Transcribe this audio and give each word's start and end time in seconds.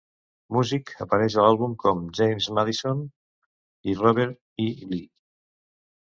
Music 0.55 0.91
apareix 1.03 1.33
a 1.35 1.43
l'àlbum 1.47 1.73
com 1.83 1.99
James 2.19 2.47
Madison 2.59 3.03
i 3.91 3.95
Robert 3.99 4.33
E. 4.65 4.67
Lee. 4.95 5.05